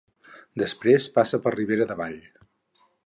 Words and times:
Després 0.61 1.05
passa 1.17 1.41
per 1.45 1.53
Ribera 1.57 1.87
de 1.93 1.99
Vall. 2.01 2.19